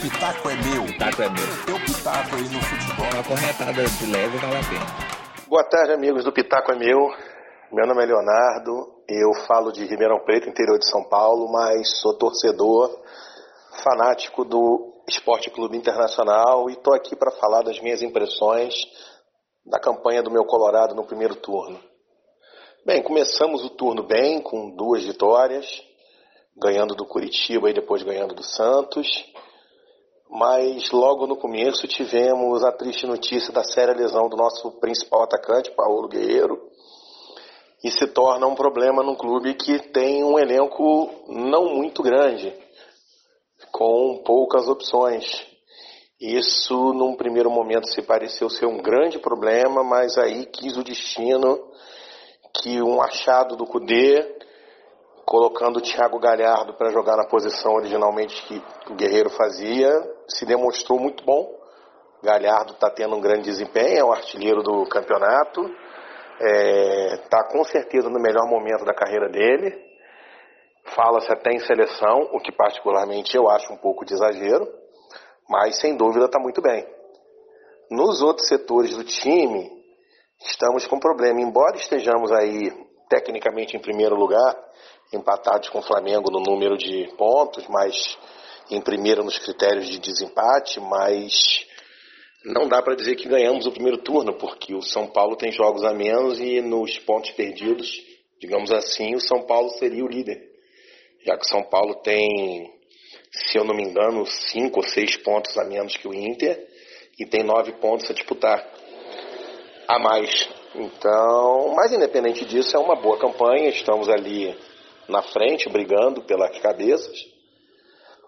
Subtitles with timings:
[0.00, 0.84] pitaco é meu.
[0.84, 1.64] Pitaco é meu.
[1.64, 3.06] Teu pitaco aí no futebol.
[3.14, 5.46] Uma corretada de leve vale a pena.
[5.48, 7.08] Boa tarde, amigos do Pitaco é meu.
[7.72, 8.94] Meu nome é Leonardo.
[9.08, 12.90] Eu falo de Ribeirão Preto, interior de São Paulo, mas sou torcedor
[13.82, 18.74] fanático do Esporte Clube Internacional e estou aqui para falar das minhas impressões
[19.64, 21.78] da campanha do meu Colorado no primeiro turno.
[22.84, 25.66] Bem, começamos o turno bem, com duas vitórias,
[26.56, 29.06] ganhando do Curitiba e depois ganhando do Santos.
[30.38, 35.70] Mas logo no começo tivemos a triste notícia da séria lesão do nosso principal atacante,
[35.70, 36.60] Paulo Guerreiro,
[37.82, 42.52] e se torna um problema num clube que tem um elenco não muito grande,
[43.72, 45.24] com poucas opções.
[46.20, 51.58] Isso, num primeiro momento, se pareceu ser um grande problema, mas aí quis o destino
[52.60, 54.35] que um achado do Cudê,
[55.26, 59.90] colocando o Thiago Galhardo para jogar na posição originalmente que o Guerreiro fazia,
[60.28, 61.52] se demonstrou muito bom.
[62.22, 67.64] Galhardo está tendo um grande desempenho, é o artilheiro do campeonato, está é, tá com
[67.64, 69.76] certeza no melhor momento da carreira dele.
[70.94, 74.68] Fala-se até em seleção, o que particularmente eu acho um pouco de exagero,
[75.48, 76.86] mas sem dúvida está muito bem.
[77.90, 79.68] Nos outros setores do time,
[80.40, 81.40] estamos com problema.
[81.40, 84.56] Embora estejamos aí tecnicamente em primeiro lugar,
[85.12, 88.18] empatados com o Flamengo no número de pontos, mas
[88.70, 91.64] em primeiro nos critérios de desempate, mas
[92.44, 95.84] não dá para dizer que ganhamos o primeiro turno, porque o São Paulo tem jogos
[95.84, 97.88] a menos e nos pontos perdidos,
[98.40, 100.40] digamos assim, o São Paulo seria o líder.
[101.24, 102.72] Já que o São Paulo tem,
[103.32, 106.68] se eu não me engano, cinco ou seis pontos a menos que o Inter
[107.18, 108.64] e tem nove pontos a disputar
[109.88, 110.48] a mais.
[110.78, 113.70] Então, mas independente disso, é uma boa campanha.
[113.70, 114.54] Estamos ali
[115.08, 117.16] na frente, brigando pelas cabeças,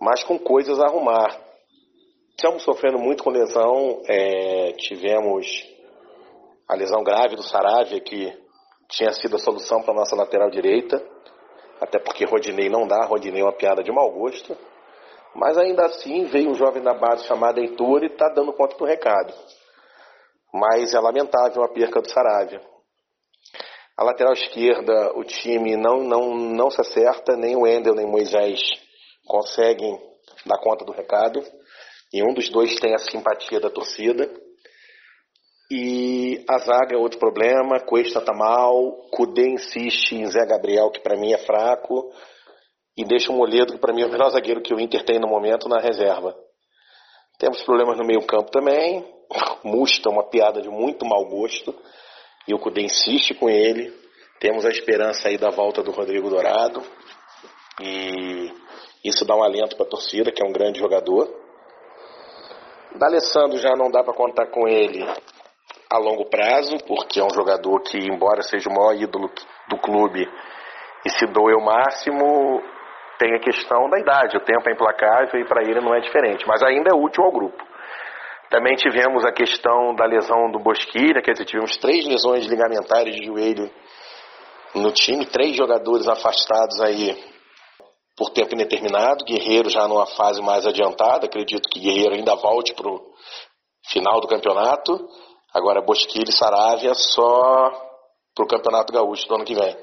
[0.00, 1.38] mas com coisas a arrumar.
[2.30, 4.00] Estamos sofrendo muito com lesão.
[4.08, 5.46] É, tivemos
[6.66, 8.32] a lesão grave do Saravia, que
[8.88, 11.04] tinha sido a solução para a nossa lateral direita.
[11.78, 14.56] Até porque Rodinei não dá, Rodinei é uma piada de mau gosto.
[15.34, 18.86] Mas ainda assim veio um jovem da base chamado Heitor e está dando conta do
[18.86, 19.34] recado
[20.52, 22.60] mas é lamentável a perca do Saravia.
[23.96, 28.10] A lateral esquerda, o time não, não, não se acerta, nem o Wendel nem o
[28.10, 28.60] Moisés
[29.26, 29.98] conseguem
[30.46, 31.42] dar conta do recado.
[32.12, 34.30] E um dos dois tem a simpatia da torcida.
[35.70, 41.00] E a zaga é outro problema, Cuesta tá mal, Cudê insiste em Zé Gabriel, que
[41.00, 42.10] para mim é fraco,
[42.96, 45.18] e deixa o Moledo, que para mim é o melhor zagueiro que o Inter tem
[45.18, 46.34] no momento, na reserva.
[47.38, 49.06] Temos problemas no meio campo também,
[49.62, 51.74] Musta, uma piada de muito mau gosto,
[52.46, 53.92] e o Cudê insiste com ele.
[54.40, 56.82] Temos a esperança aí da volta do Rodrigo Dourado,
[57.80, 58.52] e
[59.04, 61.28] isso dá um alento para a torcida, que é um grande jogador.
[62.96, 65.04] D'Alessandro já não dá para contar com ele
[65.90, 69.30] a longo prazo, porque é um jogador que, embora seja o maior ídolo
[69.68, 70.26] do clube
[71.04, 72.62] e se doe o máximo,
[73.18, 74.36] tem a questão da idade.
[74.36, 77.32] O tempo é implacável e para ele não é diferente, mas ainda é útil ao
[77.32, 77.62] grupo.
[78.50, 83.26] Também tivemos a questão da lesão do Bosquilha, quer dizer, tivemos três lesões ligamentares de
[83.26, 83.70] joelho
[84.74, 87.14] no time, três jogadores afastados aí
[88.16, 89.24] por tempo indeterminado.
[89.24, 92.98] Guerreiro já numa fase mais adiantada, acredito que Guerreiro ainda volte para o
[93.90, 94.98] final do campeonato.
[95.52, 97.70] Agora Bosquilha e Saravia só
[98.34, 99.76] para o Campeonato Gaúcho do ano que vem.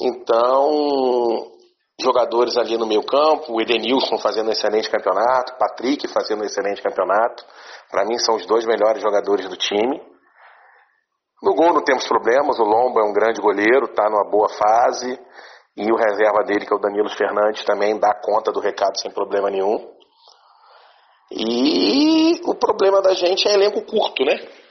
[0.00, 1.53] Então,
[2.04, 6.82] jogadores ali no meio campo, o Edenilson fazendo um excelente campeonato, Patrick fazendo um excelente
[6.82, 7.44] campeonato.
[7.90, 10.00] Para mim são os dois melhores jogadores do time.
[11.42, 15.18] No gol não temos problemas, o Lomba é um grande goleiro, está numa boa fase.
[15.76, 19.10] E o reserva dele, que é o Danilo Fernandes, também dá conta do recado sem
[19.10, 19.92] problema nenhum.
[21.32, 24.63] E o problema da gente é elenco curto, né?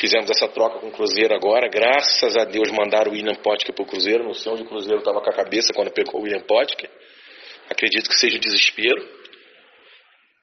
[0.00, 1.68] Fizemos essa troca com o Cruzeiro agora.
[1.68, 4.24] Graças a Deus mandaram o William Potker para o Cruzeiro.
[4.24, 6.88] Não sei onde o Cruzeiro estava com a cabeça quando pegou o William Potker.
[7.68, 9.06] Acredito que seja desespero.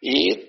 [0.03, 0.45] E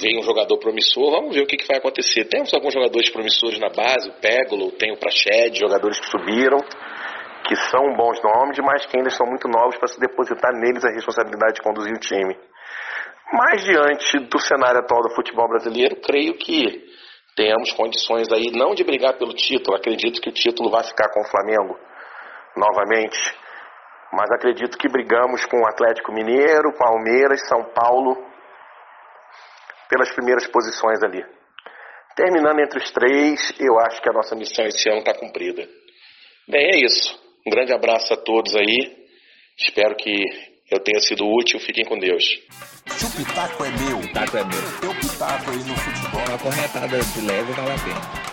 [0.00, 1.10] veio um jogador promissor.
[1.10, 2.26] Vamos ver o que, que vai acontecer.
[2.26, 4.08] Temos alguns jogadores promissores na base.
[4.08, 6.60] O Pegolo, tem o Prached, jogadores que subiram.
[7.48, 10.94] Que são bons nomes, mas que ainda estão muito novos para se depositar neles a
[10.94, 12.36] responsabilidade de conduzir o time.
[13.32, 16.86] Mas diante do cenário atual do futebol brasileiro, creio que
[17.38, 21.20] temos condições aí não de brigar pelo título, acredito que o título vai ficar com
[21.20, 21.78] o Flamengo
[22.56, 23.16] novamente,
[24.12, 28.16] mas acredito que brigamos com o Atlético Mineiro, Palmeiras, São Paulo
[29.88, 31.24] pelas primeiras posições ali.
[32.16, 35.64] Terminando entre os três, eu acho que a nossa missão esse ano está cumprida.
[36.48, 37.16] Bem, é isso.
[37.46, 38.96] Um grande abraço a todos aí.
[39.56, 40.12] Espero que
[40.72, 41.60] eu tenha sido útil.
[41.60, 42.24] Fiquem com Deus.
[42.98, 44.78] Se o pitaco é meu, O taco é meu.
[44.80, 46.20] teu pitaco aí no futebol.
[46.28, 48.27] Uma corretada de leve vale a pena.